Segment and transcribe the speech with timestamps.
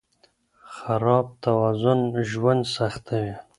[0.75, 1.99] خراب توازن
[2.31, 3.33] ژوند سختوي.